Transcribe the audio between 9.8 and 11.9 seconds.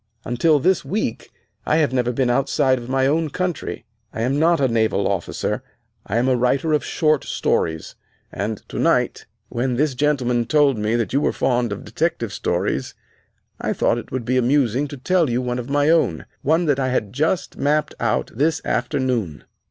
gentleman told me that you were fond of